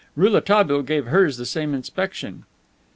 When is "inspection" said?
1.75-2.45